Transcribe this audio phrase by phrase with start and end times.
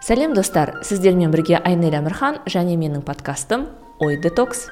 [0.00, 0.78] сәлем достар.
[0.82, 3.66] Сіздермен бірге айнель әмірхан және менің подкастым
[4.00, 4.70] ой детокс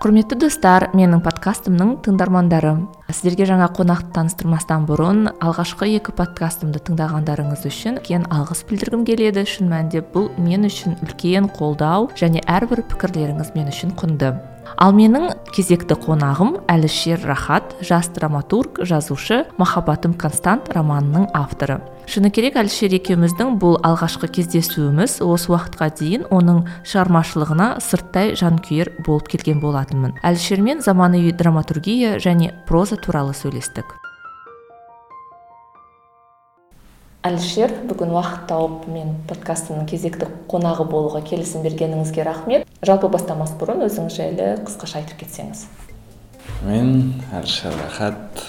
[0.00, 2.70] құрметті достар менің подкастымның тыңдармандары
[3.12, 9.44] сіздерге жаңа қонақты таныстырмастан бұрын алғашқы екі подкастымды тыңдағандарыңыз үшін үлкен алғыс білдіргім келеді.
[9.44, 14.32] Шын мәнінде бұл мен үшін үлкен қолдау және әрбір пікірлеріңіз мен үшін құнды.
[14.76, 21.80] Ал менің кезекті қонағым әлішер рахат жас драматург жазушы махаббатым констант романының авторы.
[22.10, 29.30] Шыны керек әлішер екеуміздің бұл алғашқы кездесуіміз осы уақытқа дейін оның шығармашылығына сырттай жанкүйер болып
[29.30, 30.18] келген болатынмын.
[30.26, 33.99] Әлішермен заманауи драматургия және проза туралы сөйлестік.
[37.26, 42.68] Әлішер бүгін уақыт тауып мен подкастымның кезекті қонағы болуға келісім бергеніңізге рахмет.
[42.80, 45.66] Жалпы бастамас бұрын өзіңіз жайлы қысқаша айтып кетсеңіз.
[46.64, 48.46] Мен әлішер рахат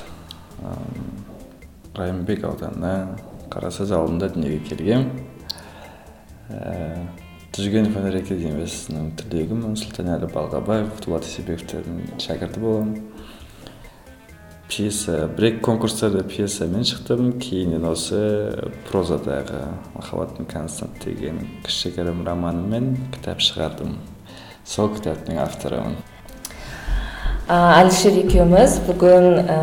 [1.98, 2.94] райымбек ауданы
[3.52, 5.10] қарасаз ауылында дүниеге келгем.
[6.52, 7.04] Ә,
[7.52, 13.04] жүзгенов өнер академиясының түлегімін сұлтанәлі балғабаев дулат есебековтердің шәкірті боламын
[14.72, 18.22] пьеса бір екі конкурстарда пьесамен шықтым кейіннен осы
[18.88, 19.66] прозадағы
[19.98, 23.98] махаббаттың констант деген кішігірім романымен кітап шығардым.
[24.64, 26.00] Сол кітаптың авторымын.
[27.52, 29.56] Әлішер екеуміз бүгін ә,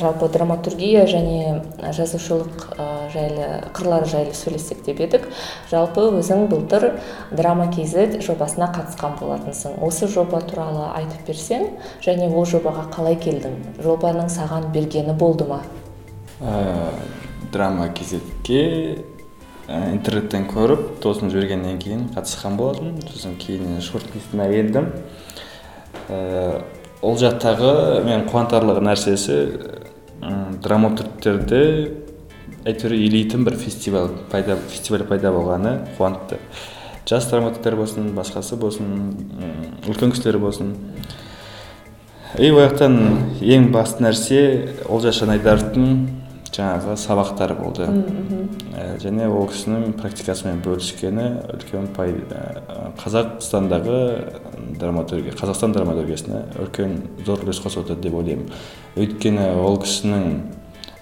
[0.00, 1.60] жалпы драматургия және
[1.94, 5.28] жазушылық ә, жайлы қырлары жайлы сөйлессек деп едік.
[5.70, 6.88] Жалпы өзің былтыр
[7.30, 9.76] драма kz жобасына қатысқан болатынсың.
[9.78, 11.68] Осы жоба туралы айтып берсең
[12.02, 13.54] және ол жобаға қалай келдің?
[13.84, 15.60] Жобаның саған бергені болды ма?
[16.42, 16.90] Ә,
[17.52, 19.04] драма kzге
[19.70, 23.06] интернеттен көріп досым жібергеннен кейін қатысқан болатынмын.
[23.14, 24.90] Сосын кейін шорт листіне келдім
[27.02, 29.36] ол жақтағы мен қуантарлық нәрсесі
[30.60, 31.62] драматургтерде
[32.68, 36.36] әйтеуір елейтін бір фестиваль пайда фестиваль пайда болғаны қуантты.
[37.08, 38.90] Жас драматургтер болсын басқасы болсын
[39.88, 40.74] үлкен кісілер болсын.
[42.38, 42.60] И ол
[43.40, 44.42] ең басты нәрсе
[44.86, 46.19] олжас шанайдаровтың
[46.54, 47.86] жаңағы сабақтары болды.
[48.74, 52.62] Ә, және ол кісінің практикасымен бөліскені үлкен пайда
[53.00, 53.98] қазақстандағы
[54.80, 56.96] драматургия қазақстан драматургиясына үлкен
[57.26, 58.50] зор үлес қосып отыр деп ойлаймын.
[58.98, 60.26] Өйткені ол кісінің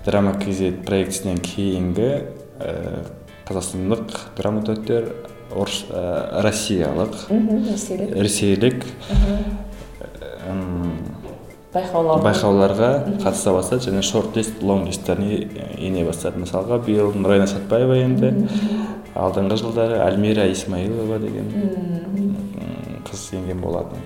[0.06, 2.10] драма kz проектісінен кейінгі
[2.60, 2.74] ә,
[3.48, 5.12] қазақстандық драматургтер
[5.56, 7.16] орыс ә, россиялық
[8.20, 8.84] ресейлік.
[11.78, 12.24] Байқауларға.
[12.26, 12.90] Байқауларға
[13.22, 15.38] қатыса бастады және шорт лист лонг листтарына
[15.78, 16.42] ене бастады.
[16.42, 18.32] Мысалға биыл нұрайна сәтбаева енді
[19.18, 21.50] алдыңғы жылдары альмира исмаилова деген
[23.08, 24.02] қыз енген болатын.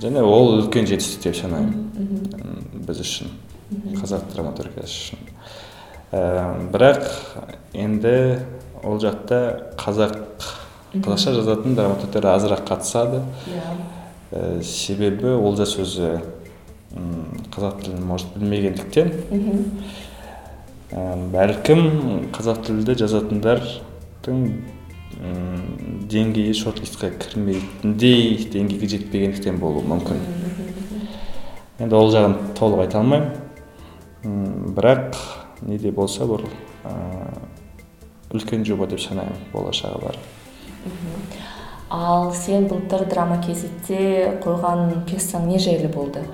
[0.00, 1.88] Және ол үлкен жетістік деп санаймын.
[2.86, 3.32] Біз үшін
[4.00, 5.28] қазақ драматургиясы үшін.
[6.12, 6.20] Ә,
[6.70, 7.06] бірақ
[7.74, 8.14] енді
[8.84, 9.40] ол жақта
[9.80, 10.18] қазақ
[10.94, 13.22] қазақша жазатын драматургтер азырақ қатысады.
[13.50, 14.03] Иә.
[14.34, 16.18] Ә, себебі олжас өзі
[17.54, 19.12] қазақ тілін может білмегендіктен.
[20.90, 24.44] Ә, бәлкім қазақ тілді жазатындардың
[26.10, 30.20] деңгейі шорт листқа кірмейтіндей деңгейге жетпегендіктен болуы мүмкін.
[31.82, 33.30] Енді ол жағын толық айта алмаймын.
[34.74, 35.18] Бірақ
[35.62, 36.46] не де болса бір
[36.86, 36.94] ә,
[38.34, 40.18] үлкен жоба деп санаймын болашағы бар.
[41.94, 46.24] Ал сен былтыр драма kzте қойған пьесаң не жайлы болды?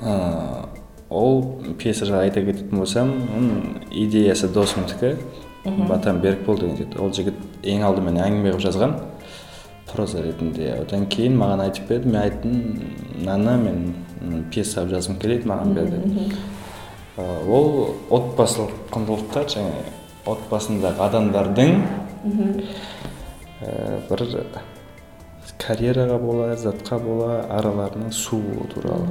[0.00, 0.66] Ә,
[1.10, 1.42] ол
[1.78, 5.16] пьеса жайлы айта кететін болсам оның идеясы досымдікі
[5.88, 6.96] батан берікбол деген жігіт.
[7.00, 8.96] Ол жігіт ең алдымен әңгіме қылып жазған
[9.92, 10.72] проза ретінде.
[10.82, 12.54] Одан кейін маған айтып берді мен айттым
[13.20, 15.96] мынаны мен пьеса қылып жазғым келеді маған берді
[17.16, 19.84] ол отбасылық құндылықтар және
[20.26, 21.76] отбасындағы адамдардың
[23.60, 24.26] бір
[25.60, 29.06] карьераға бола затқа бола араларының сууы туралы.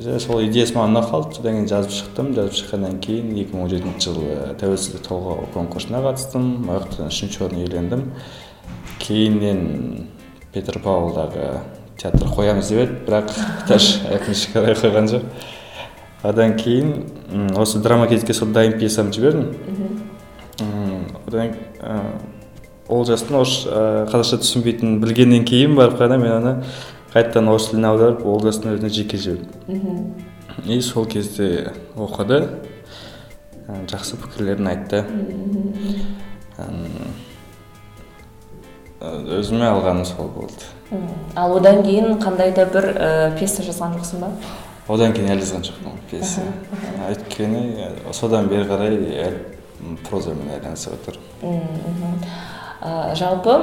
[0.00, 1.36] Және сол идеясы маған ұнап қалды.
[1.36, 2.30] Содан кейін жазып шықтым.
[2.36, 6.44] Жазып шыққаннан кейін екі мың он жетінші жылы тәуелсіздік толғау конкурсына қатыстым.
[6.70, 8.04] Ол жақтан үшінші орын иелендім.
[9.02, 10.08] Кейіннен
[10.54, 11.60] петропавлдағы
[12.00, 13.00] театр қоямыз деп еді.
[13.08, 13.34] Бірақ
[13.68, 15.26] даже өкінішке қарай қойған жоқ.
[16.22, 20.09] Одан кейін осы драма сол дайын пьесамды жібердім.
[21.26, 21.54] Одан
[22.90, 26.54] олжастың орысша қазақша түсінбейтінін білгеннен кейін барып қана мен аны
[27.14, 30.14] қайтадан орыс тіліне аударып олжастың өзіне жеке жібердім.
[30.66, 32.42] И сол кезде оқыды.
[33.90, 35.04] Жақсы пікірлерін айтты.
[39.00, 40.66] Өзіме алғаным сол болды.
[41.38, 44.32] Ал одан кейін қандай да бір ә, пьеса жазған жоқсың ба?
[44.90, 46.42] Одан кейін әлі жазған жоқпын пьеса.
[47.06, 48.98] Өйткені содан бері қарай
[50.08, 52.24] прозамен айналысып отырмын
[52.80, 53.56] ә, жалпы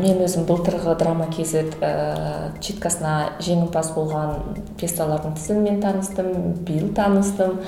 [0.00, 3.14] мен өзім былтырғы драма kz ә, читкасына
[3.44, 6.30] жеңімпаз болған пьесалардың тізімімен таныстым
[6.66, 7.58] биыл таныстым.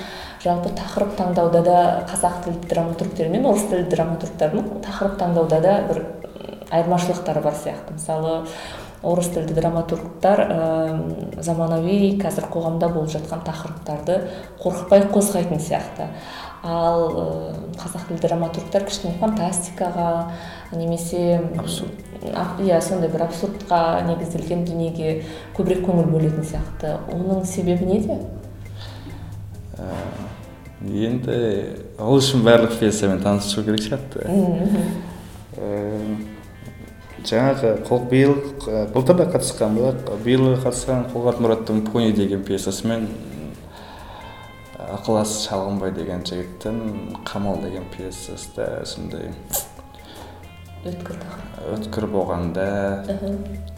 [0.43, 1.77] Жалпы тақырып таңдауда да
[2.09, 6.01] қазақ тілді драматургтер мен орыс тілді драматургтардың тақырып таңдауда да бір
[6.71, 7.93] айырмашылықтары бар сияқты.
[7.99, 8.35] Мысалы
[9.05, 14.17] орыс тілді драматургтар ә, заманауи қазір қоғамда болып жатқан тақырыптарды
[14.63, 16.09] қорықпай қозғайтын сияқты.
[16.65, 17.25] Ал ә,
[17.77, 20.09] қазақ тілді драматургтар кішкене фантастикаға
[20.73, 21.39] немесе
[22.65, 25.11] иә сондай бір абсурдқа негізделген дүниеге
[25.57, 26.95] көбірек көңіл бөлетін сияқты.
[27.13, 28.17] Оның себебі неде?
[29.77, 29.91] Ә,
[30.89, 31.37] енді
[31.99, 34.25] ол үшін барлық пьесамен танысу керек сияқты.
[37.25, 38.35] Жаңағы қол биыл
[38.93, 43.07] былтыр да қатысқан бірақ биылғы қатысқан қолғат мұраттың пони деген пьесасымен
[44.93, 46.79] ықылас шалғынбай деген жігіттің
[47.25, 49.31] қамал деген пьесасы да сондай
[50.85, 51.17] өткір.
[51.73, 52.67] өткір болғанда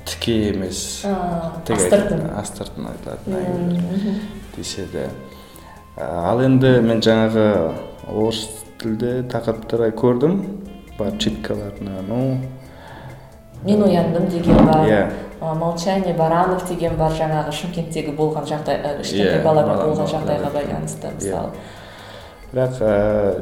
[0.06, 1.06] тіке емес.
[1.07, 2.25] Астыртын.
[2.36, 4.19] астыртын айтылатын әңгімелер
[4.57, 5.07] десе де
[5.98, 7.48] ал енді мен жаңағы
[8.12, 8.44] орыс
[8.81, 10.42] тілді тақырыптар көрдім.
[10.98, 12.42] Бар читкаларына ну.
[13.63, 14.86] Мен ояндым деген бар.
[14.88, 15.26] Иә.
[15.41, 21.51] Молчание баранов деген бар жаңағы шымкенттегі болған жағдай кішкентай баламен болған жағдайға байланысты мысалы.
[22.47, 22.79] Бірақ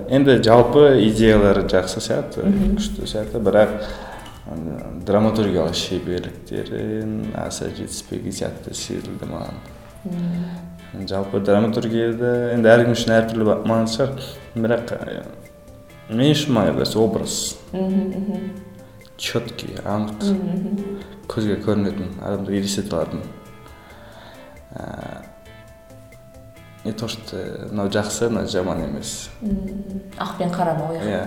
[0.09, 2.45] енді жалпы идеялары жақсы сияқты
[2.75, 3.69] күшті сияқты бірақ
[5.05, 9.61] драматургиялық шеберліктерін аса жетіспеген сияқты сезілді маған.
[11.09, 14.29] Жалпы драматургияда енді әркім үшін әртүрлі маңызды шығар.
[14.55, 14.93] Бірақ
[16.09, 17.57] мен үшін маңызды образ.
[19.17, 20.25] Четкий анық.
[21.31, 23.21] Көзге көрінетін адамды елестете алатын
[26.85, 27.37] не то что
[27.71, 29.29] мынау жақсы мынау жаман емес
[30.17, 31.21] ақ пен қараны иә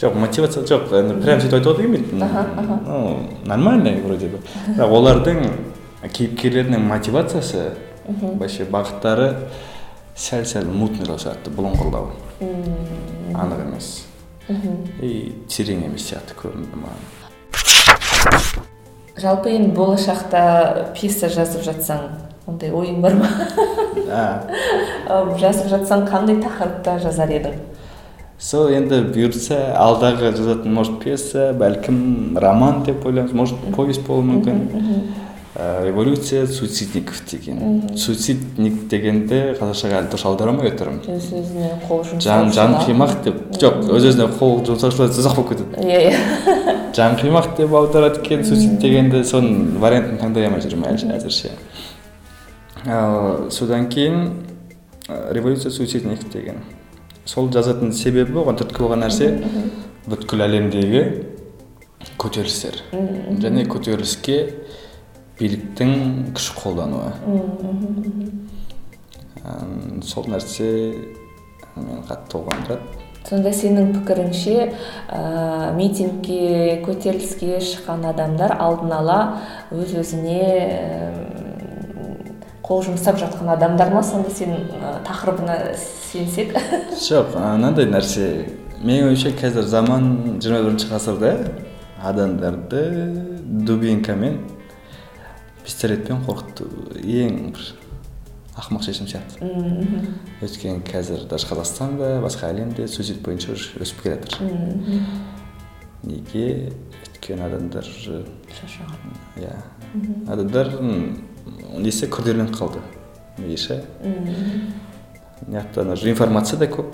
[0.00, 2.12] жоқ мотивация жоқ енді прям сөйтіп айтуға да келмейді
[2.86, 5.38] ну нормальный вроде бы бірақ олардың
[6.02, 7.70] кейіпкерлерінің мотивациясы
[8.08, 9.28] вообще бағыттары
[10.16, 12.10] сәл сәл мутныйлау сияқты бұлыңғырлау
[13.32, 13.94] анық емес
[15.00, 18.70] и терең емес сияқты көрінді маған
[19.16, 22.06] жалпы енді болашақта пьеса жазып жатсаң
[22.48, 23.28] ондай ойың бар ма?
[25.42, 27.58] Жазып жатсаң қандай тақырыпта жазар едің?
[28.42, 34.64] Сол енді бұйыртса алдағы жазатын может пьеса бәлкім роман деп ойлаймыз может повесть болуы мүмкін.
[35.54, 37.82] Революция суицидников деген.
[37.94, 41.02] Суицидник дегенді қазақшаға әлі дұрыс аудара алмай отырмын.
[41.12, 43.42] Өз өзіне қол жан қимақ деп.
[43.60, 45.84] Жоқ өз өзіне қол жұмсаушылар ұзақ болып кетеді.
[45.84, 46.16] Иә иә.
[46.96, 51.52] жан қимақ деп аударады екен суицид дегенді соның вариантын таңдай алмай жүрмін әзірше
[52.86, 54.32] ал содан кейін
[55.08, 56.62] революция суицидник деген
[57.24, 59.30] сол жазатын себебі оған түрткі болған нәрсе
[60.10, 61.02] бүткіл әлемдегі
[62.20, 62.80] көтерілістер
[63.42, 64.38] және көтеріліске
[65.38, 65.94] биліктің
[66.36, 67.12] күш қолдануы
[70.06, 70.68] сол нәрсе
[71.76, 74.56] мені қатты толғандырады сонда сенің пікіріңше
[75.08, 75.20] ә,
[75.76, 79.18] митингке көтеріліске шыққан адамдар алдын ала
[79.72, 81.10] өз өзіне ә,
[82.66, 84.02] қол жұмсап жатқан адамдар ма?
[84.02, 85.58] сонда сен ә, тақырыбына
[86.12, 86.56] сенсек.
[87.08, 88.48] Жоқ мынандай нәрсе.
[88.82, 91.36] Менің ойымша қазір заман жиырма бірінші ғасырда
[92.02, 92.82] адамдарды
[93.66, 94.40] дубинкамен
[95.62, 96.66] пистолетпен қорқыту
[96.98, 97.68] ең бір
[98.56, 99.40] ақымақ шешім сияқты.
[100.42, 105.00] Өйткені қазір даже қазақстанда басқа әлемде суицид бойынша өсіп келе жатыр
[106.02, 106.72] неге?
[107.06, 109.16] Өйткені адамдар шаршаған.
[109.40, 109.54] иә.
[110.28, 110.68] Адамдар
[111.78, 112.82] несі күрделеніп қалды.
[113.38, 113.56] Миы
[115.46, 116.92] мына информация да көп.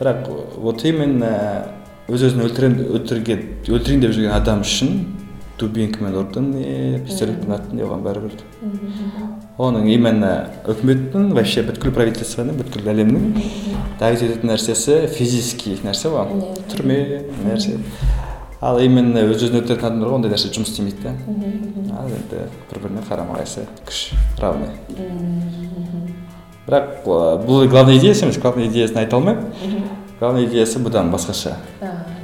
[0.00, 1.68] Бірақ вот именно
[2.08, 4.98] өз өзін өлтірген өлтірейін деп жүрген адам үшін
[5.58, 8.36] дубинкамен ұрды не пистолетпен атты не оған бәрібір.
[9.56, 10.30] Оның именно
[10.68, 13.38] үкіметтің вообще бүткіл правительствоның бүткіл әлемнің
[14.00, 16.42] давить ететін нәрсесі физический нәрсе ғой.
[16.72, 16.98] Түрме
[17.46, 17.78] нәрсе.
[18.60, 21.14] Ал именно өз өзін өлтіретін адамдарға ондай нәрсе жұмыс істемейді да
[21.96, 24.00] ал енді бір біріне қарама қайшы күш
[24.40, 24.72] равный
[26.66, 29.86] бірақ бұл главный идеясы емес главный идеясын айта алмаймын
[30.20, 31.56] главный идеясы бұдан басқаша.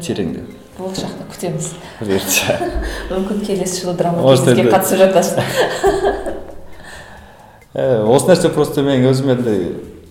[0.00, 0.48] Тереңдеу
[0.78, 1.72] болашақта күтеміз.
[2.00, 2.56] Бұйыртса
[3.12, 5.44] мүмкін келесі жылы драма қатысып жатарсың
[7.74, 9.58] осы нәрсе просто мен өзім енді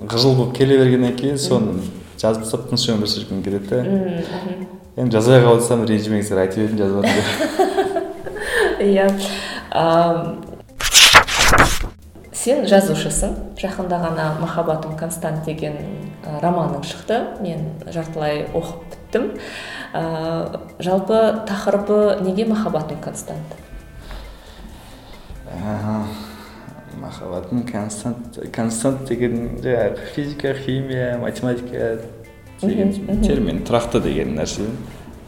[0.01, 1.79] ғыжыл болып келе бергеннен кейін соны
[2.21, 3.83] жазып тастап тыныш өмір сүргім келеді да
[4.97, 7.05] енді жазбай қалып ренжімеңіздер айтып едім жазып
[8.81, 9.07] иә.
[12.41, 13.35] Сен жазушысың.
[13.61, 15.77] Жақында ғана махаббатым констант деген
[16.41, 17.19] романың шықты.
[17.43, 19.27] Мен жартылай оқып біттім.
[19.93, 23.59] Ә, жалпы тақырыбы неге махаббатым констант
[27.01, 31.99] махаббатым констант констант деген жаңағы физика химия математика
[32.61, 32.93] деген
[33.23, 34.69] термин тұрақты деген нәрсе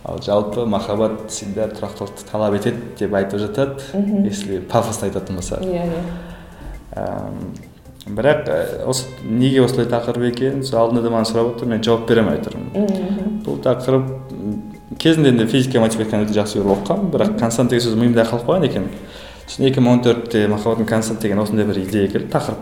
[0.03, 5.85] ал жалпы махаббат всегда тұрақтылықты талап етеді деп айтып жатады если пафосно айтатын болса иә
[5.87, 7.31] иә
[8.05, 8.49] бірақ
[8.85, 12.41] осы неге осылай тақырып екенін сол алдында да маған сұрап отыр мен жауап бере алмай
[12.43, 14.09] тұрмын бұл тақырып
[14.99, 18.67] кезінде енді физика математиканы өте жақсы көріп оқығанмын бірақ констант деген сөз миымда қалып қойған
[18.67, 18.89] екен
[19.47, 22.59] сосын екі мың он төртте махаббатым констант деген осындай бір идея келді тақырып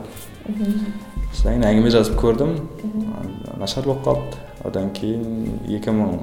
[1.34, 2.56] содан кейін әңгіме жазып көрдім
[3.62, 6.18] нашар болып қалды одан кейін екі мың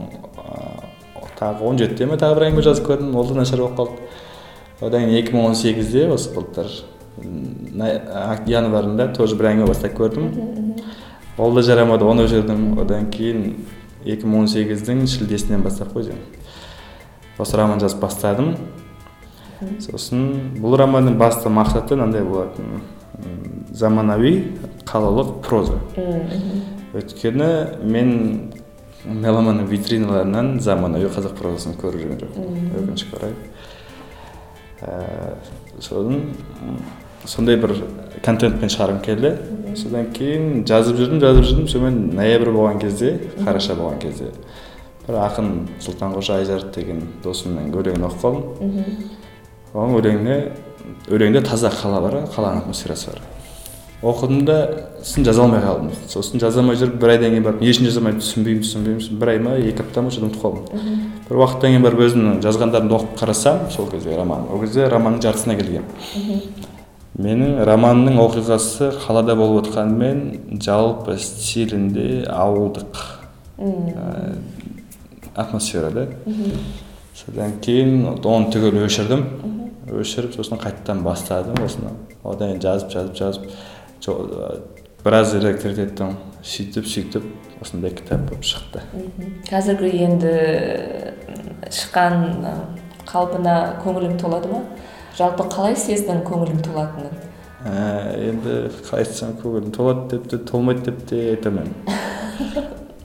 [1.39, 5.07] тағы он жетіде ме тағы бір әңгіме жазып көрдім ол да нашар болып қалды одан
[5.07, 6.73] кейін екі мың он сегізде осы былтыр
[8.51, 10.33] январында тоже бір әңгіме бастап көрдім
[11.39, 13.55] ол да жарамады оны өшірдім одан кейін
[14.05, 18.57] екі мың он сегіздің шілдесінен бастап қой деймін осы роман жазып бастадым
[19.83, 22.83] сосын бұл романның басты мақсаты мынандай болатын.
[23.75, 24.33] Заманауи
[24.87, 25.79] қалалық проза.
[26.95, 27.49] Өйткені
[27.83, 28.13] мен
[29.05, 32.71] меломанның витриналарынан заманауи қазақ прозасын көріп жүрген жоқпын.
[32.83, 33.35] Өкінішке орай.
[34.79, 36.23] Ііі сосын
[37.27, 37.75] сондай бір
[38.25, 39.35] контентпен шығарғым келді.
[39.79, 41.69] Содан кейін жазып жүрдім жазып жүрдім.
[41.71, 44.33] Сонымен ноябрь болған кезде қараша болған кезде.
[45.07, 48.45] Бір ақын сұлтанқожа айжарық деген досымның өлеңін оқып қалдым
[49.75, 50.39] оның өлеңіне
[51.13, 53.21] өлеңде таза қала бар қаланың атмосферасы бар.
[53.99, 54.57] Оқыдым да
[55.03, 55.91] сосын жаза алмай қалдым.
[56.07, 59.19] Сосын жаза алмай жүріп бір айдан кейін барып не үшін жаза алмаймын түсінбеймін түсінбеймін.
[59.19, 61.11] бір ай ма екі апта ма ұмытып қалдым.
[61.29, 64.47] Бір уақыттан кейін барып өзімнің жазғандарымды оқып қарасам сол кезде роман.
[64.53, 66.53] Ол кезде романның жартысына келгенмін.
[67.19, 73.01] Менің романның оқиғасы қалада болып отқанымен жалпы стилінде ауылдық
[73.59, 74.37] ә,
[75.35, 76.07] атмосфера да
[77.19, 79.25] содан кейін оны түгел өшірдім
[79.99, 83.49] өшіріп сосын қайтадан бастадым осыны одан кейін жазып жазып
[84.07, 88.85] жазып біраз редактор еттім сөйтіп сөйтіп осындай кітап болып шықты
[89.49, 90.35] қазіргі енді
[91.75, 92.27] шыққан
[93.09, 94.63] қалпына көңілің толады ма
[95.19, 97.17] жалпы қалай сездің көңілің толатынын
[97.65, 102.08] ә, енді қалай айтсам көңілім толады деп те толмайды деп те айта алмаймын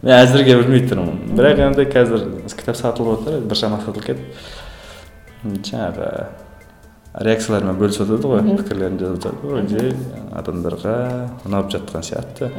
[0.03, 4.25] мен әзірге білмей тұрмын бірақ енді қазір кітап сатылып жатыр біршама сатылып кетті.
[5.43, 6.09] Жаңағы
[7.23, 9.93] реакциялармен бөлісіп жатады ғой пікірлерін жазып жатады вроде
[10.35, 10.95] адамдарға
[11.47, 12.51] ұнап жатқан сияқты.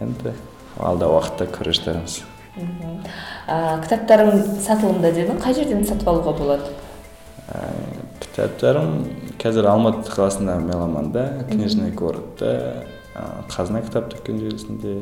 [0.00, 0.32] Енді
[0.80, 2.22] алдағы уақытта көре жатармыз
[2.54, 6.70] кітаптарың сатылымда дедің қай жерден сатып алуға болады?
[7.50, 7.66] Ә,
[8.22, 8.92] кітаптарым
[9.42, 12.84] қазір алматы қаласында меломанда книжный городта.
[13.14, 14.94] Қазына кітап дүкен желісінде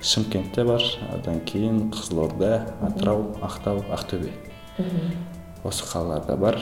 [0.00, 0.82] шымкентте бар
[1.16, 4.30] одан кейін қызылорда атырау ақтау ақтөбе.
[5.66, 6.60] Осы қалаларда бар.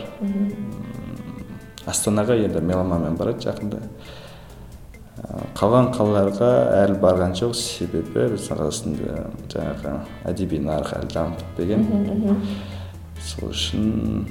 [1.85, 3.83] Астанаға енді меломанмен барады жақында.
[5.55, 6.51] Қалған қалаларға
[6.83, 9.21] әлі барған жоқ себебі біздің қазақстанда
[9.53, 9.93] жаңағы
[10.29, 12.41] әдеби нарық әлі дамып бітпеген
[13.23, 14.27] сол үшін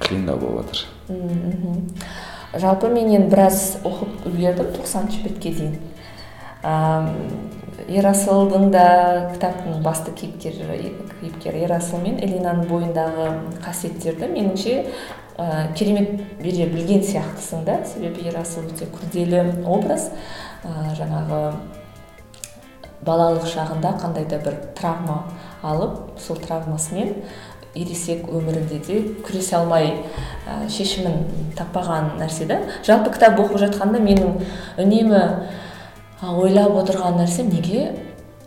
[0.00, 5.76] қиындау болып жатыр жалпы мен енді біраз оқып үлгердім тоқсаныншы бетке дейін.
[6.62, 8.84] Ерасылдың да
[9.32, 13.28] кітаптың басты кейіпкері кейіпкері ерасыл мен элинаның бойындағы
[13.62, 14.74] қасиеттерді меніңше
[15.38, 16.10] ә, керемет
[16.42, 17.84] бере білген сияқтысың да.
[17.86, 20.10] Себебі ерасыл өте күрделі образ.
[20.66, 21.54] Ә, жаңағы
[23.06, 25.22] балалық шағында қандай да бір травма
[25.62, 27.14] алып сол травмасымен
[27.78, 29.92] ересек өмірінде де күресе алмай
[30.48, 31.22] ә, шешімін
[31.56, 32.58] таппаған нәрсе да.
[32.86, 34.42] Жалпы кітап оқып жатқанда менің
[34.82, 35.22] үнемі
[36.22, 37.92] ойлап отырған нәрсем неге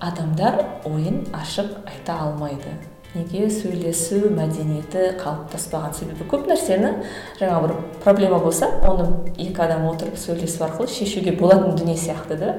[0.04, 2.74] адамдар ойын ашып айта алмайды?
[3.13, 6.28] Неге сөйлесу мәдениеті қалыптаспаған себебі?
[6.32, 6.92] Көп нәрсені
[7.40, 7.74] жаңа бір
[8.04, 12.54] проблема болса оны екі адам отырып сөйлесу арқылы шешуге болатын дүние сияқты да.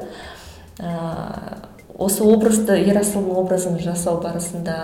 [0.81, 0.93] Ә,
[1.97, 4.77] осы образды ерасылдың образын жасау барысында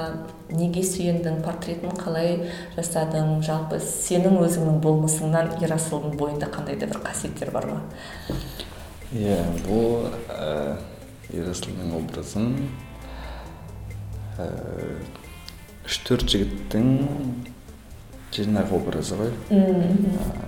[0.53, 7.53] неге сүйендің портретін қалай жасадың жалпы сенің өзіңнің болмысыңнан ерасылдың бойында қандай да бір қасиеттер
[7.53, 7.83] бар ма?
[9.17, 10.77] Иә бұл ә,
[11.33, 12.51] ерасылдың образын
[14.37, 14.49] ә,
[15.89, 16.91] үш төрт жігіттің
[18.37, 19.33] жинақ образы ғой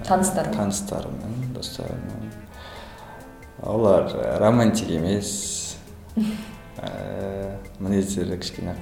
[0.04, 2.34] таныстарым таныстарымның достарымның
[3.72, 4.12] олар
[4.44, 5.32] романтик емес
[6.76, 8.76] ә, мінездері кішкене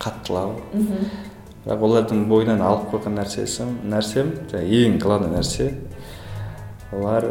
[0.00, 5.68] қаттылау бірақ олардың бойынан алып қойған нәрсесі нәрсем ең главный нәрсе
[6.96, 7.28] олар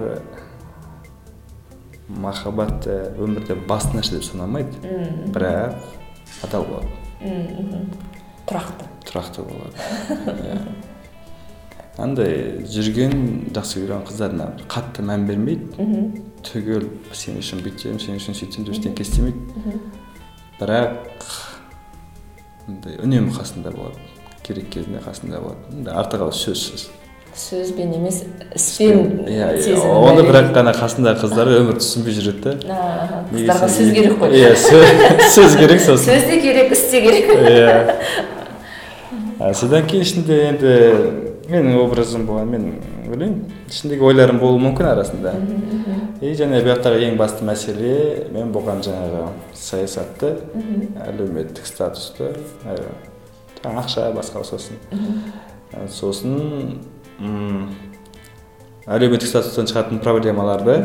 [2.22, 4.74] махаббат өмірде басты нәрсе деп саналмайды
[5.34, 5.77] бірақ
[6.46, 6.89] адал болады.
[8.48, 8.89] Тұрақты.
[9.08, 9.75] Тұрақты болады.
[10.43, 10.58] Иә.
[12.01, 16.24] Андай жүрген жақсы көрген қыздарына қатты мән бермейді.
[16.43, 19.77] Түгел сен үшін бүйтемін сен үшін сөйтемін деп ештеңке істемейді
[20.58, 21.27] бірақ
[22.67, 24.01] андай үнемі қасында болады.
[24.43, 25.70] Керек кезінде қасында болады.
[25.72, 26.89] Андай арты қалай сөзсіз.
[27.36, 28.24] Сөзбен емес
[28.56, 29.25] іспен.
[29.25, 32.52] иә иә оны бірақ қана қасындағы қыздар өмір түсінбей жүреді да
[33.32, 34.30] қыздарға сөз керек қой.
[34.38, 34.52] Иә
[35.36, 36.13] сөз керек сосын.
[36.13, 37.25] Сөз де керек іс те керек.
[37.50, 37.96] Иә.
[39.54, 40.72] Содан кейін ішінде енді
[41.50, 42.63] менің образым болған мен
[43.10, 45.32] ойлаймын ішіндегі ойларым болуы мүмкін арасында.
[46.22, 47.96] И және бұл жақтағы ең басты мәселе
[48.34, 49.22] мен бұған жаңағы
[49.58, 50.30] саясатты
[51.08, 52.25] әлеуметтік статусты
[53.63, 54.75] ақша басқа сосын.
[55.90, 56.34] Сосын
[58.84, 60.75] әлеуметтік статустан шығатын проблемаларды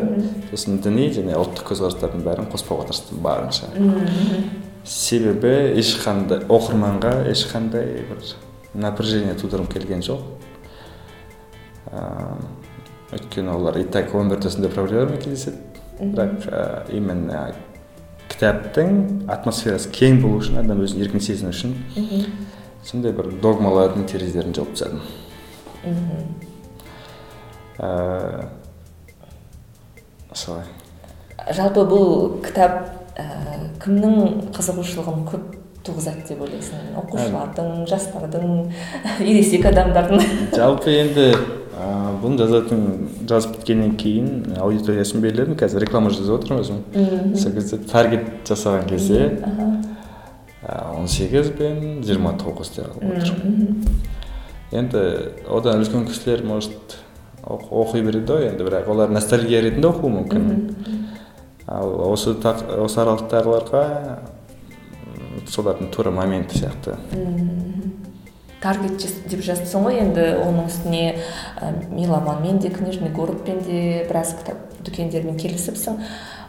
[0.53, 3.73] сосын діни және ұлттық көзқарастардың бәрін қоспауға тырыстым барынша.
[4.85, 8.23] Себебі ешқандай оқырманға ешқандай бір
[8.79, 10.23] напряжение тудырғым келген жоқ.
[11.91, 12.59] Ыыы
[13.09, 15.57] өйткені олар и так бір осындай проблемалармен кездеседі.
[15.99, 17.55] Бірақ именно
[18.29, 21.73] кітаптың атмосферасы кең болу үшін адам өзін еркін сезіну үшін
[22.85, 25.01] сондай бір догмалардың терезелерін жауып тастадым.
[30.35, 30.65] Солай
[31.55, 32.09] жалпы бұл
[32.45, 32.81] кітап
[33.17, 33.27] ә,
[33.83, 35.55] кімнің қызығушылығын көп
[35.87, 36.91] туғызады деп ойлайсың?
[37.01, 38.51] Оқушылардың жастардың
[39.31, 40.25] ересек адамдардың.
[40.57, 41.29] Жалпы енді
[41.79, 42.83] ыыы бұны жазатын
[43.31, 46.83] жазып біткеннен кейін аудиториясын белгіледім қазір реклама жазып отырмын өзім.
[47.39, 49.39] Сол кезде таргет жасаған кезде
[50.69, 54.18] он сегіз бен жиырма тоғыз деп қалып отыр
[54.73, 55.05] енді
[55.49, 56.99] одан үлкен кісілер может
[57.45, 60.45] оқи береді ғой енді бірақ олар ностальгия ретінде оқуы мүмкін
[61.69, 63.85] ал осы осы аралықтағыларға
[65.49, 66.99] солардың тура моменті сияқты
[68.63, 71.03] таргет деп жазыпсың ғой енді оның үстіне
[71.61, 76.01] ә, меломанмен де книжный городпен де біраз кітап дүкендермен келісіпсің.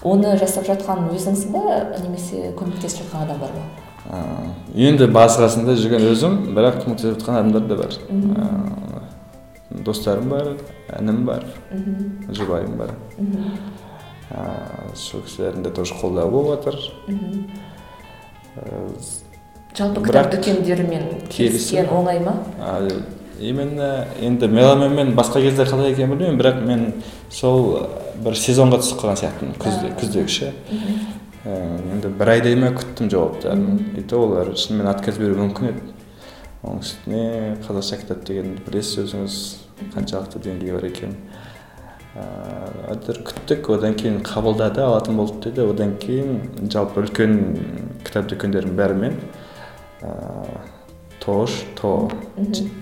[0.08, 1.62] Оны жасап жатқан өзіңсің ба
[2.02, 3.89] немесе көмектесіп жатқан адам бар ма?
[4.10, 7.92] Енді басқасында жүрген өзім бірақ көмектесіп жатқан адамдар да бар.
[8.10, 10.54] Ә, достарым бар
[11.00, 11.46] інім бар
[12.34, 12.96] жұбайым бар.
[14.96, 16.76] Сол кісілердің де тоже қолдауы болып жатыр
[19.78, 22.36] жалпы кітап дүкендерімен келіскен оңай ма?
[23.40, 26.82] Именно енді меломенмен басқа кезде қалай екенін білмеймін бірақ мен
[27.32, 27.88] сол
[28.20, 30.54] бір сезонға түсіп қалған сияқтымын күзде күздегі ше
[31.46, 35.94] енді бір айдай ма күттім жауаптарын и то олар шынымен отказ беруі мүмкін еді.
[36.60, 37.24] Оның үстіне
[37.64, 39.36] қазақша кітап дегенді білесіз өзіңіз
[39.94, 41.16] қаншалықты деңгейі бар екенін
[42.90, 45.70] әйтеуір күттік одан кейін қабылдады алатын болды деді.
[45.72, 47.40] Одан кейін жалпы үлкен
[48.04, 49.16] кітап дүкендерінің бәрімен
[50.04, 50.60] ыыы
[51.20, 52.10] тош то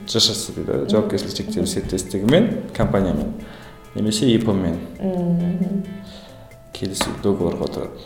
[0.08, 3.34] жшс дейді жауапкершілігі шектеулі серіктестігімен компаниямен
[3.96, 4.78] немесе ип мен
[6.78, 7.98] келісу договорға отырады.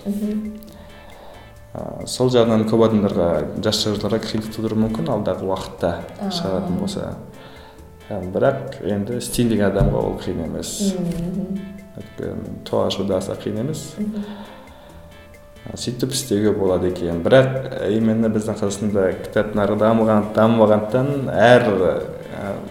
[2.07, 3.27] Сол жағынан көп адамдарға
[3.63, 7.13] жас жазушыларға қиындық тудыруы мүмкін алдағы уақытта шығаратын болса.
[8.10, 10.73] Бірақ енді стильдегі адамға ол қиын емес.
[11.95, 13.86] Өйткені то ашуда аса қиын емес.
[15.71, 17.21] Сөйтіп істеуге болады екен.
[17.23, 21.69] Бірақ именно біздің қазақстанда кітап нарығы дамыған дамымағандықтан әр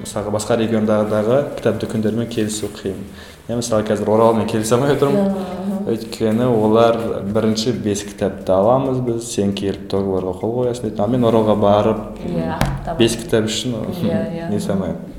[0.03, 3.01] мысалға басқа региондардағы кітап дүкендерімен келісу қиын.
[3.49, 5.70] Мен мысалы қазір оралмен келісе алмай отырмын.
[5.91, 6.99] Өйткені олар
[7.35, 9.27] бірінші бес кітапты аламыз біз.
[9.33, 13.77] Сен келіп договорға қол қоясың дейді ал мен оралға барып иә бес кітап үшін
[14.51, 15.11] не істей алмаймын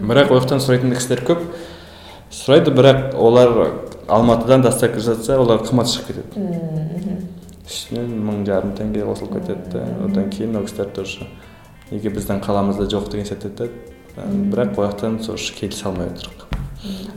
[0.00, 1.44] бірақ ол жақтан сұрайтын кісілер көп.
[2.34, 3.52] Сұрайды бірақ олар
[4.08, 7.20] алматыдан доставка жасатса олар қымбат шығып кетеді.
[7.66, 9.84] Үстінен мың жарым теңге қосылып кетеді.
[10.04, 11.26] одан кейін ол кісілер тоже
[11.90, 13.10] неге біздің қаламызда жоқ?
[13.10, 13.70] деген сияқты айтады.
[14.16, 16.45] Бірақ ол жақтан тоже келісе алмай отырмық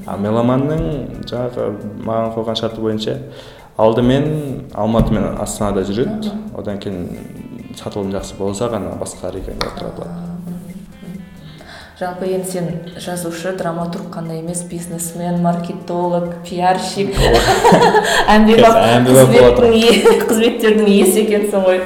[0.08, 0.84] ал меломанның
[1.30, 1.67] жаңағы
[2.08, 3.17] маған қойған шарты бойынша
[3.78, 4.30] алдымен
[4.74, 6.34] алматы мен астанада жүреді.
[6.58, 7.06] Одан кейін
[7.80, 10.30] сатылым жақсы болса ғана басқа регионға таратылады
[12.00, 17.12] жалпы енді сен жазушы драматург қана емес бизнесмен маркетолог пиарщик.
[18.36, 18.78] Әмбебап
[20.30, 21.82] қызметтердің иесі екенсің ғой.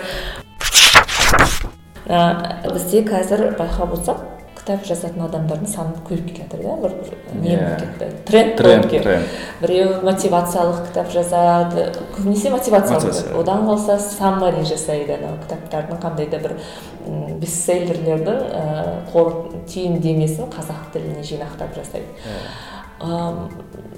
[2.06, 4.22] Бізде қазір байқап отырсақ
[4.64, 6.94] кітап жазатын адамдардың саны көбейіп келе жатыр да бір
[7.44, 8.06] не болып кетті?
[8.30, 9.16] Тренд болып кетті
[9.60, 16.56] біреу мотивациялық кітап жазады көбінесе мотивациялық одан қалса саммари жасайды анау кітаптардың қандай да бір
[17.44, 18.40] бестселлерлердің
[19.12, 19.34] қор
[19.68, 22.08] түйіндемесін қазақ тіліне жинақтап жасайды.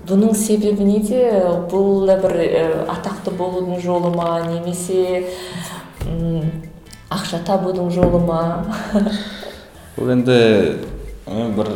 [0.10, 1.22] Бұның себебі неде?
[1.70, 2.40] Бұл да бір
[2.90, 5.28] атақты болудың жолы ма немесе
[7.14, 8.42] ақша табудың жолы ма?
[9.96, 10.38] бұл енді
[11.56, 11.70] бір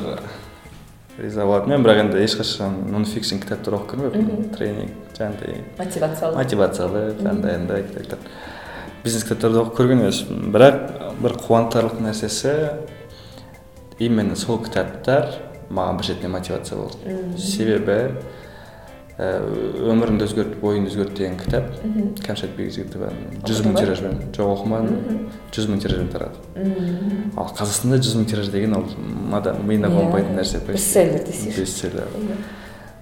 [1.19, 5.63] риза болатынмын бірақ енді ешқашан нон фикшн кітаптар оқып көрмеппін тренинг жаңағыдай.
[5.79, 8.19] Мотивациялы мотивациялы андай андай кітаптар
[9.03, 10.49] бизнес кітаптарды оқып көрген емеспін.
[10.53, 10.75] Бірақ
[11.23, 12.53] бір қуантарлық нәрсесі
[13.99, 15.33] именно сол кітаптар
[15.69, 17.39] маған бір жерден мотивация болды.
[17.39, 18.15] Себебі
[19.19, 21.65] өміріңді өзгерт бойыңды өзгерт деген кітап.
[22.23, 23.09] Кәмшат бекжігітова
[23.43, 25.25] жүз мың тиражбен жоқ оқымадым.
[25.51, 26.39] Жүз мың тиражбен тарады.
[27.35, 28.85] Ал қазақстанда жүз мың тираж деген ол
[29.35, 30.63] адам миына қонбайтын нәрсе.
[30.63, 31.65] Бестселлер десейші.
[31.65, 32.07] Бестселлер.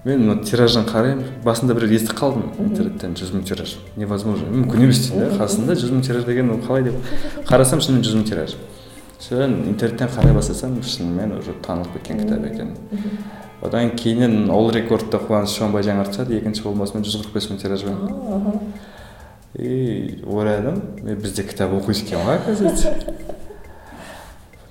[0.04, 1.38] Мен мына тиражын қараймын.
[1.44, 3.14] Басында біреу естіп қалдым интернеттен.
[3.18, 3.76] Жүз мың тираж.
[3.98, 4.50] Невозможно.
[4.50, 6.98] Мүмкін емес деймін да қазақстанда жүз мың тираж деген ол қалай деп?
[7.46, 8.54] Қарасам шынымен жүз мың тираж.
[9.18, 12.76] Содан интернеттен қарай бастасам шынымен уже танылып кеткен кітап екен.
[13.62, 17.96] Одан кейіннен ол рекордты қуаныш шонбай жаңартады екінші болмасымен жүз қырық бес мың тиражбен
[19.58, 22.94] и ойладым мен бізде кітап оқиды екен ғой оказывается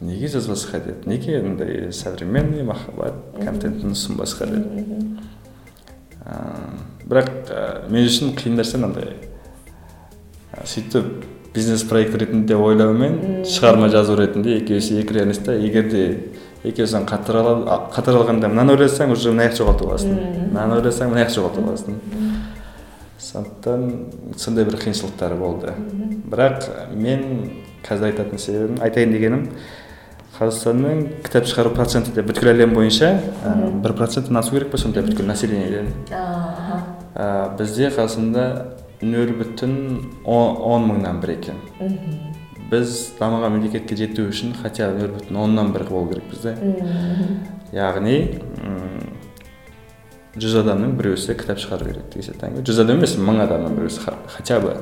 [0.01, 5.25] неге жазбасқа деп неге андай современный махаббат контентін ұсынбасқа деп
[7.07, 9.15] бірақ ә, мен үшін қиын нәрсе мынандай.
[10.67, 11.23] Сөйтіп
[11.55, 15.55] бизнес проект ретінде ойлау мен шығарма жазу ретінде екеуісі екі реальность та.
[15.55, 16.03] Егер де
[16.63, 20.13] екеуісін қатар алғанда мынаны ойласаң уже мына жақты жоғалтып аласың.
[20.49, 21.99] Мынаны ойласаң мына жақты жоғалтып аласың.
[23.27, 23.81] Сондықтан
[24.37, 25.73] сондай бір қиыншылықтар болды.
[26.31, 27.21] Бірақ мен
[27.87, 29.43] қазір айтатын себебім айтайын дегенім
[30.37, 33.09] қазақстанның кітап шығару проценті де бүткіл әлем бойынша
[33.83, 35.87] бір проценттен асу керек па сонда бүткіл населениеден?
[37.57, 38.43] Бізде қазақстанда
[39.01, 39.73] нөл бүтін
[40.25, 41.57] он мыңнан бір екен.
[42.71, 46.55] Біз дамыған мемлекетке жету үшін хотя бы нөл бүтін оннан бір болу керекпіз да
[47.75, 48.17] яғни
[50.37, 54.75] жүз адамның біреусі кітап шығару керек деген жүз адам емес мың адамның біреусі хотя бы.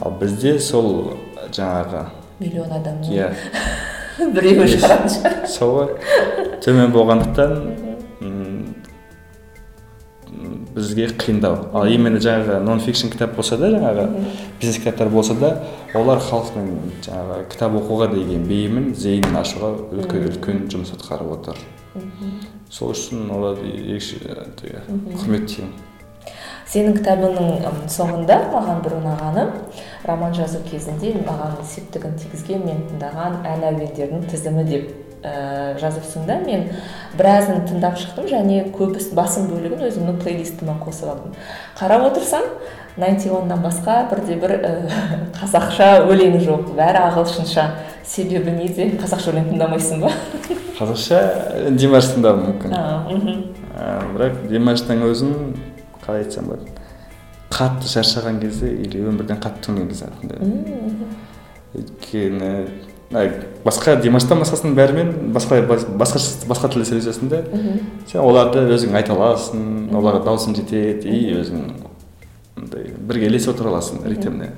[0.00, 1.16] Ал бізде сол
[1.52, 2.04] жаңағы
[2.40, 3.32] миллион адам иә.
[4.36, 5.38] біреуі шығаратын шығар.
[5.50, 7.89] Сол ғой төмен болғандықтан
[10.74, 11.68] бізге қиындау.
[11.74, 14.06] Ал именно жаңағы нон фикшн кітап болса да жаңағы
[14.60, 15.52] бизнес кітаптар болса да
[15.94, 16.72] олар халықтың
[17.06, 21.62] жаңағы кітап оқуға деген бейімін зейінін ашуға үлкен үлкен жұмыс атқарып отыр.
[22.70, 25.78] Сол үшін оларды ерекше құрметтеймін
[26.70, 29.46] сенің кітабыңның соңында маған бір ұнағаны
[30.06, 34.92] роман жазу кезінде маған септігін тигізген мен тыңдаған ән әуендердің тізімі деп.
[35.22, 36.66] Ә, жазыпсың да мен
[37.18, 41.34] біразын тыңдап шықтым және көбісі басым бөлігін өзімнің плейлистіме қосып алдым.
[41.78, 42.46] Қарап отырсам
[42.96, 44.72] найнти оннан басқа бірде бір ә,
[45.40, 46.72] қазақша өлең жоқ.
[46.78, 47.68] Бәрі ағылшынша.
[48.06, 50.12] Себебі неде қазақша өлең тыңдамайсың ба?
[50.80, 51.22] Қазақша
[51.76, 52.76] димаш тыңдауым мүмкін.
[53.76, 55.34] Ә, бірақ димаштың өзін
[56.04, 56.76] қалай айтсам болады?
[57.50, 61.18] Қатты шаршаған кезде или өмірден қатты түңілген кезде тыңдаймын
[61.76, 62.52] өйткені
[63.10, 66.20] басқа димаштан басқасының бәрімен басқа басқа
[66.50, 67.40] басқа тілде сөйлесесің да
[68.06, 71.64] сен оларды өзің айта аласың оларға даусың жетеді и өзің
[72.60, 74.52] андай бірге ілесіп отыра аласың ритміне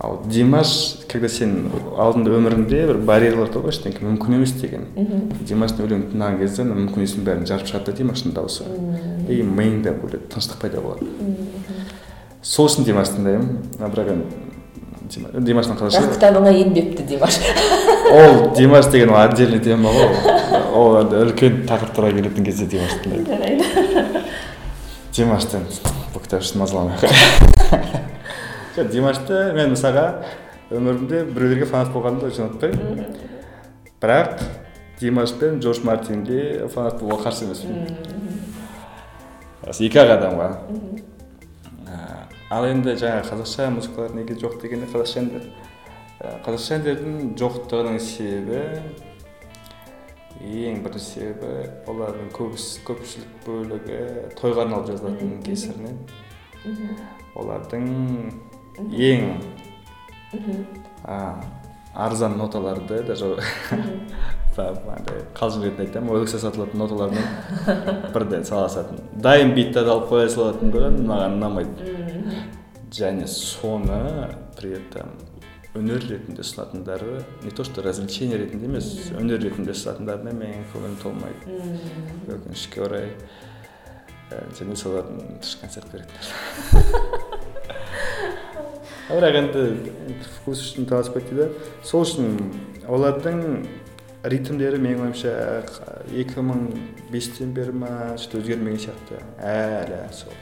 [0.00, 0.72] ал димаш
[1.10, 1.54] когда сен
[1.98, 4.84] алдыңда өміріңде бір барьерлар тұр ғой ештеңе мүмкін емес деген.
[5.42, 8.66] Димаштың өлеңін тыңдаған кезде мүмкін еместің бәрін жарып шығады да димаштың дауысы.
[9.26, 11.08] И миыңда бір тыныштық пайда болады.
[12.42, 13.58] Сол үшін димашты тыңдаймын.
[13.82, 14.47] Бірақ енді
[15.08, 17.38] димаштың қазақша бірақ кітабыңа енбепті димаш.
[18.18, 20.10] Ол димаш деген ол отдельный тема ғой.
[20.76, 24.22] Ол енді үлкен тақырыптарға келетін кезде димашты тыңдаймын жарайды.
[25.16, 25.64] Димаштан
[26.14, 26.96] бұл кітап үшін мазаламай
[28.76, 30.06] жоқ димашты мен мысалға
[30.70, 33.18] өмірімде біреулерге фанат болғанымды өте ұнатпаймын.
[33.98, 34.44] Бірақ
[35.00, 37.86] димаш пен джош мартинге фанат болуға қарсы емеспін.
[39.68, 40.48] Екі ақ адамға.
[42.48, 45.50] Ал енді жаңағы қазақша музыкалар неге жоқ дегенде қазақша әндер.
[46.46, 48.62] Қазақша әндердің жоқтығының себебі
[50.38, 51.50] ең бірінші себебі
[51.90, 54.00] олардың көбісі көпшілік бөлігі
[54.38, 55.96] тойға арналып жазылатын кесірінен.
[57.38, 57.84] Олардың
[58.96, 59.20] ең
[61.94, 63.36] арзан ноталарды даже
[64.58, 71.38] андай қалжың ретінде айтамын сатылатын ноталармен бірден сала салатын дайын битті алып қоя салатындығы маған
[71.38, 71.80] ұнамайды
[72.98, 74.00] және соны
[74.58, 75.12] при этом
[75.78, 81.58] өнер ретінде ұсынатындары не то что развлечение ретінде емес өнер ретінде ұсынатындарына менің көңілім толмайды
[82.34, 83.10] өкінішке орай
[84.58, 87.36] және солардың концерт беретін
[89.08, 89.62] бірақ енді
[90.38, 91.46] вкус үшін таласпайды дейді
[91.86, 92.34] сол үшін
[92.88, 93.38] олардың
[94.24, 95.32] ритмдері менің ойымша
[96.18, 96.66] екі мың
[97.12, 100.34] бестен бері ма то өзгермеген сияқты әлі сол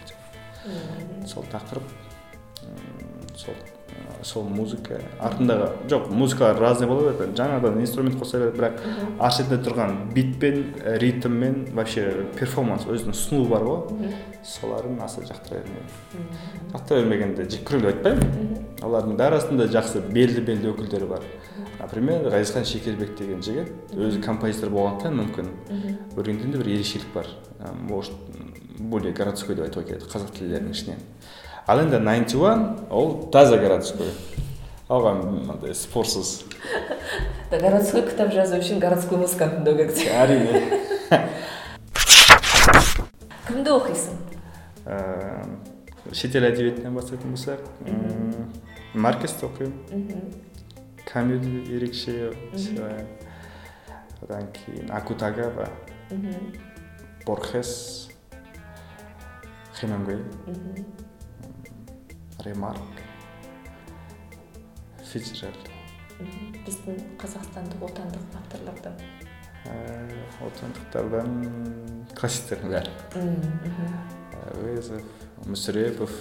[1.28, 1.90] сол тақырып
[3.36, 3.56] сол
[4.26, 8.80] сол музыка артындағы жоқ музыкалар разный бола береді жаңадан инструмент қоса береді бірақ
[9.20, 10.62] арт шетінде тұрған битпен
[11.02, 12.06] ритммен вообще
[12.38, 14.14] перформанс өзінің ұсынуы бар ғой
[14.56, 16.32] соларын аса жақтыра бермеймін
[16.72, 21.24] жақтыра бермегенде жек көремін деп айтпаймын олардың да арасында жақсы белді белді өкілдері бар.
[21.80, 25.50] Например ғазизхан шекербек деген жігіт өзі композитор болғандықтан мүмкін.
[26.16, 27.30] Өлеңдерінде бір ерекшелік бар.
[27.88, 28.14] Может
[28.78, 31.04] более городской деп айтуға келеді қазақ тілдерінің ішінен.
[31.66, 34.12] Ал енді найнти уан ол таза городской.
[34.88, 36.44] Оған мынандай спорсыз
[37.50, 40.62] городской кітап жазу үшін городской музыканы тыңдау керек әрине.
[43.48, 44.14] Кімді оқисың?
[46.12, 47.60] Шетел әдебиетінен бастайтын болсақ
[48.94, 50.32] маркесті оқимын
[51.06, 52.32] камюді ерекше
[54.22, 55.68] одан кейін акутагава
[57.26, 58.08] борхес.
[59.76, 60.22] Хемингуэй.
[62.46, 63.02] Ремарк.
[65.10, 65.68] Фицджеральд.
[66.64, 68.96] Біздің қазақстандық отандық авторлардан?
[70.46, 71.28] Отандықтардан
[72.16, 72.90] классиктердің бәрі.
[74.54, 75.04] Әуезов
[75.44, 76.12] мүсірепов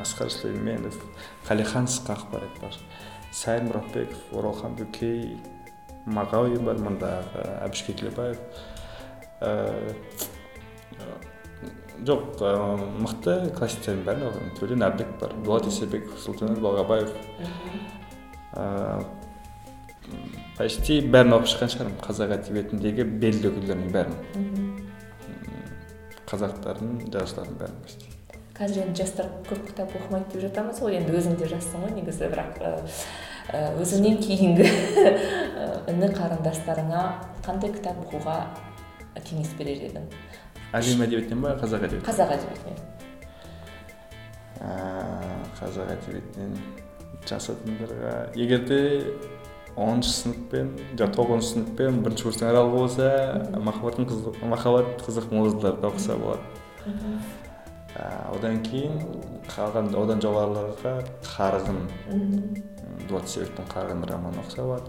[0.00, 1.00] асқар сүлейменов
[1.48, 2.44] қалихан ысқақов бар.
[2.60, 2.74] Бар
[3.32, 5.36] сайын мұратбеков оралхан бөкей
[6.06, 8.38] мағауин бар мұндағы әбіш кекілбаев.
[12.04, 12.40] Жоқ
[13.00, 17.10] мықты классиктердің бәрін оқимын төлен әбдік бар дулат исабеков сұлтанәлі балғабаев.
[20.58, 24.63] Почти бәрін оқып шыққан шығармын қазақ әдебиетіндегі белді өкілдердің бәрін.
[26.30, 28.14] Қазақтардың жазушылардың бәрін почти
[28.54, 30.94] қазір енді жастар көп кітап оқымайды деп жатамыз ғой.
[31.00, 32.54] Енді өзің де жазсың ғой негізі бірақ
[33.82, 34.68] өзіңнен кейінгі
[35.90, 37.02] іні қарындастарыңа
[37.42, 38.36] қандай кітап оқуға
[39.26, 40.06] кеңес берер едің?
[40.74, 42.06] Әлем әдебиетінен ба қазақ әдебиетінен?
[42.06, 42.78] Қазақ әдебиетінен.
[45.58, 46.52] Қазақ әдебиетінен
[47.26, 48.80] жас адамдарға егер де
[49.74, 53.06] оныншы сыныппен жоқ тоғызыншы сыныппен бірінші курстың аралығы болса
[53.66, 56.44] махаббаттың қызық махаббат қызық музыларды оқыса болады.
[58.34, 58.94] Одан кейін
[59.50, 60.94] қалған одан жоғарыларға
[61.26, 61.80] қарғын
[63.08, 64.88] дулат исабековтің қарғын романын оқыса болады.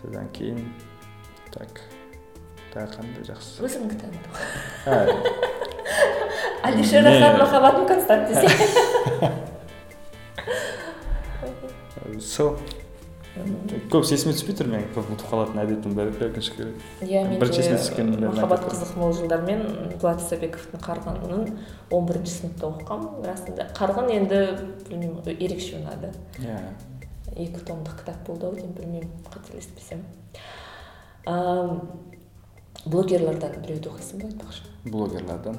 [0.00, 0.58] Содан кейін
[1.52, 1.82] так
[2.72, 3.60] тағы қандай жақсы?
[3.64, 4.28] Өзің кітабыңды
[6.66, 8.48] алишер ахан махаббатым констант десе
[12.20, 12.58] сол.
[13.92, 17.62] Көбісі есіме түспей тұр менің көп ұмытып қалатын әдетім бар өкінішке керек иә мен бірінші
[17.62, 19.60] есіме түскен махаббат қызық мол жылдармен
[20.00, 21.42] дулат исабековтың қарғынын
[21.92, 24.42] он бірінші сыныпта оқығанмын расында қарғын енді
[24.88, 26.58] білмеймін ерекше ұнады иә
[27.36, 30.00] екі томдық кітап болды ау деймін білмеймін қателеспесем
[32.86, 35.54] блогерлардан біреуді оқисың ба айтпақшы блогерлардан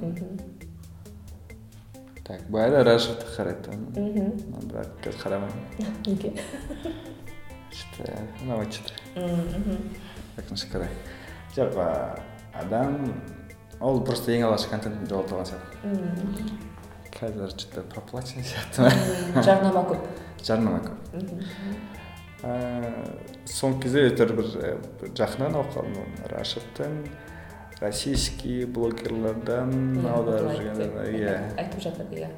[2.27, 4.31] так баяғыда рашевті қарайтынмын
[4.71, 5.63] бірақ қазір қарамаймын
[6.07, 6.33] неге
[7.77, 9.23] что то
[10.37, 10.91] өкінішке қарай
[11.55, 11.71] жоқ
[12.53, 13.13] адам?
[13.79, 15.75] Ол просто ең алғашқы контентін жоғалтып алған сияқты
[17.17, 18.77] қазір что то проплаченный сияқты
[19.35, 20.01] ма жарнама көп
[20.45, 20.97] жарнама көп
[23.49, 24.47] соңғы кезде әйтеуір бір
[25.17, 26.91] жақыннан оқыдым рашевтың
[27.81, 29.71] российский блогерлардан
[30.13, 30.79] аударып жүрген
[31.13, 32.29] иә айтып жатады иә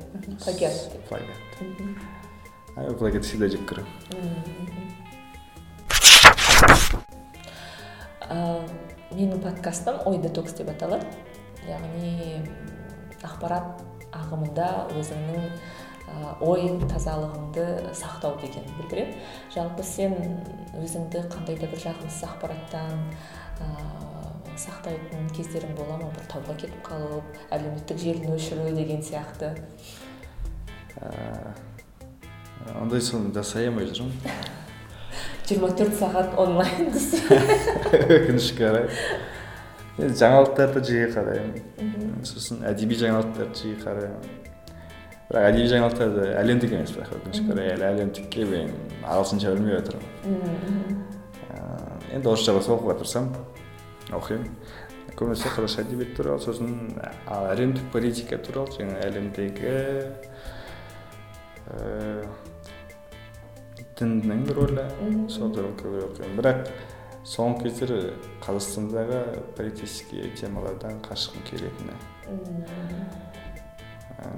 [0.43, 0.77] плагиат.
[1.09, 1.41] плагиат
[2.99, 3.91] плагиат всегда жек көремін
[8.29, 11.05] менің подкастым ой детокс деп аталады.
[11.67, 12.41] Яғни
[13.25, 13.83] ақпарат
[14.15, 15.41] ағымында өзіңнің
[16.45, 17.65] ой тазалығыңды
[17.97, 19.17] сақтау дегенді білдіреді.
[19.53, 20.15] Жалпы сен
[20.79, 22.95] өзіңді қандай да бір жағымсыз ақпараттан
[24.59, 26.09] сақтайтын кездерің бола ма?
[26.15, 29.53] Бір тауға кетіп қалып әлеуметтік желіні өшіру деген сияқты.
[32.75, 34.58] Ондай соны жасай алмай жүрмін.
[35.49, 37.17] Жиырма төрт сағат онлайн десе
[37.89, 38.85] өкінішке қарай.
[39.99, 42.21] Енді жаңалықтарды жиі қараймын.
[42.27, 44.37] Сосын әдеби жаңалықтарды жиі қараймын.
[45.29, 47.73] бірақ әдеби жаңалықтарды әлемдік емес бірақ өкінішке қарай.
[47.75, 50.99] Әлі әлемдікке мен ағылшынша білмей жатырмын
[52.13, 53.33] енді орысша болса оқуға тырысамын
[54.17, 54.49] оқимын.
[55.19, 56.69] Көбінесе қазақша әдебиет туралы сосын
[57.27, 59.73] әлемдік политика туралы жаңағы әлемдегі
[63.99, 64.85] діннің рөлі
[65.31, 66.37] сол туралы көбірек оқимын.
[66.39, 66.69] Бірақ
[67.27, 67.99] соңғы кездері
[68.45, 69.21] қазақстандағы
[69.57, 71.95] политический темалардан қашқым келетіні.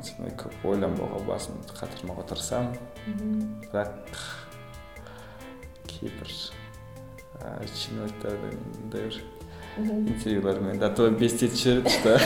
[0.05, 2.73] Сондай көп ойланбауға басымды қатырмауға тырысамын.
[3.69, 3.93] Бірақ
[5.89, 6.33] кейбір
[7.41, 9.21] чиновниктардың мындай бір
[9.77, 12.17] интервьюлармен а то бес етіп жібереді что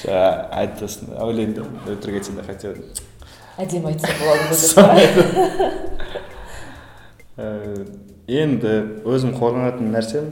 [0.00, 2.20] жаңағы айтты сосын ойлаймын да өтірік
[3.58, 4.54] әдемі айтса болады
[8.30, 8.72] енді
[9.08, 10.30] өзім қорғанатын нәрсем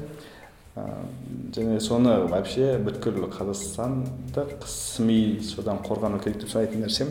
[1.57, 7.09] және соны вообще бүткіл қазақстандық сми содан қорғану керек деп санайтын нәрсем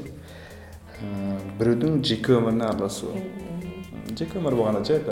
[1.60, 3.12] біреудің жеке өміріне араласу
[4.14, 5.12] жеке өмір болғанда жарайды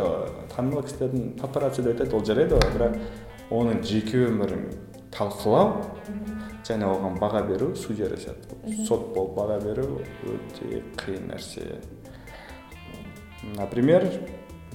[0.55, 2.93] танымал кісілердің папарацци деп айтады ол жарайды ғой бірақ
[3.59, 4.69] оның жеке өмірін
[5.15, 5.67] талқылау
[6.65, 11.79] және оған баға беру судья сияқты сот болып баға беру өте қиын нәрсе.
[13.55, 14.07] Например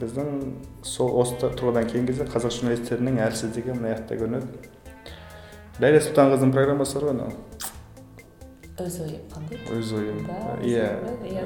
[0.01, 0.29] біздің
[0.87, 4.71] сол осы тұрғыдан келген кезде қазақ журналистерінің әлсіздігі мына жақта көрінеді.
[5.81, 7.33] Ләйлә сұлтанқызының программасы бар ғой анау.
[8.81, 9.61] Өз ойым қандай?
[9.77, 10.23] Өз ойым
[10.65, 10.87] иә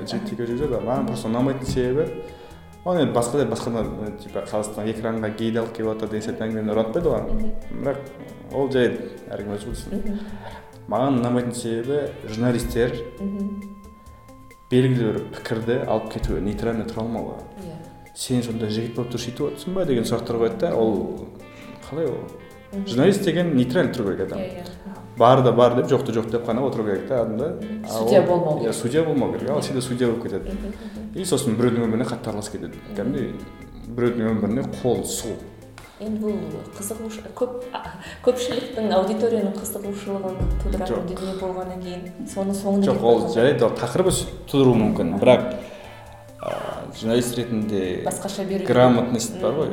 [0.06, 2.04] жетіге жүргізеді маған просто ұнамайтын себебі
[2.84, 3.84] оны енді басқа да басқа
[4.20, 7.24] типа қазақстан экранға гейді алып келіп жатыр деген сияқты әңгімені ұнатпайды оған
[7.80, 7.98] бірақ
[8.52, 8.90] ол жай
[9.32, 10.18] әркім өзі білсін
[10.92, 12.92] маған ұнамайтын себебі журналистер
[14.70, 17.78] белгілі бір пікірді алып кетуі нейтрально тұра алмауы иә.
[18.14, 21.28] Сен сонда жігіт болып тұрып сөйтіп отырсың ба деген сұрақтар қояды да ол
[21.88, 22.20] қалай ол?
[22.86, 24.40] Журналист деген нейтрально тұру керек адам.
[24.44, 24.93] иә иә.
[25.18, 27.56] Бар да бар деп жоқты жоқ деп қана отыру керек та адамда
[27.88, 30.50] судья болмау керек иә судья болмау керек ал сенде судья болып кетеді
[31.14, 33.34] и сосын біреудің өміріне қатты араласып кетеді кәдімгідей
[33.94, 35.36] біреудің өміріне қол сұғу
[36.02, 37.68] енді бұл қызығушы көп
[38.24, 44.10] көпшіліктің аудиторияның қызығушылығын тудыратын дүние болғаннан кейін соны соңында жоқ ол жарайды ол тақырыбы
[44.50, 45.54] тудыруы мүмкін бірақ
[47.00, 49.68] журналист ретінде басқаша беру грамотность бар ғой.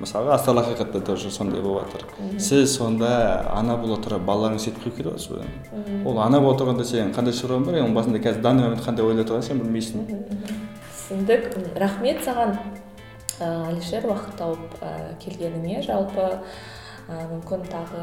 [0.00, 3.10] Мысалға астарлы ақиқатта тоже сондай болып жатыр сіз сонда
[3.52, 7.36] ана бола тұра балаларыңызды сөйтіп қиып кетіп жатырсыз ғой ол ана бола тұрғанда сенің қандай
[7.36, 7.80] шаруаң бар?
[7.82, 9.98] Оның басында қазір данный момент қандай ойлап тұрғанын сен білмейсің.
[10.94, 11.42] Түсіндік.
[11.76, 12.56] Рахмет саған.
[13.40, 14.74] Әлішер уақыт тауып
[15.20, 16.26] келгеніңе жалпы
[17.10, 18.02] мүмкін тағы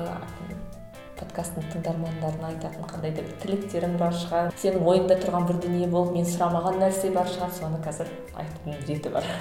[1.20, 4.52] подкасттың тыңдармандарына айтатын қандай да бір тілектерің бар шығар.
[4.62, 7.52] Сенің ойыңда тұрған бір дүние болып мен сұрамаған нәрсе бар шығар.
[7.58, 9.32] Соны қазір айтудың реті бар.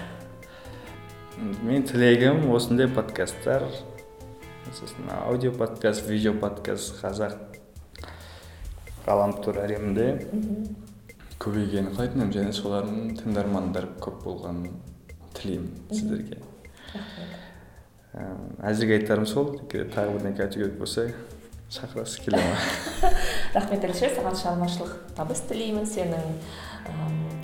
[1.62, 3.68] Мен тілегім осындай подкасттар.
[4.72, 7.36] Сосын аудио подкаст видео подкаст қазақ
[9.06, 10.08] ғаламтор әлемінде.
[11.38, 14.72] Көбейгенін қалайтын едім және солардың тыңдармандары көп болғанын
[15.36, 16.40] тілеймін сіздерге.
[18.64, 19.58] Әзірге айтарым сол.
[19.68, 21.10] Тағы бірдеңе айту керек болса
[21.72, 22.56] шақырасыз келе ма
[23.56, 24.14] рахмет әлішер.
[24.14, 25.86] Саған шығармашылық табыс тілеймін.
[25.90, 26.36] Сенің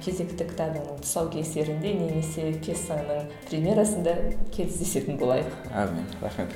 [0.02, 4.18] кезекті кітабыңның тұсаукесерінде немесе пьесаңның премьерасында
[4.54, 5.56] кездесетін болайық.
[5.74, 6.54] Әмин рахмет.